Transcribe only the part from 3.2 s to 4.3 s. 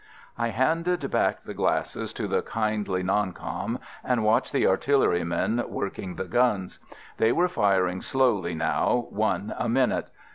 com," and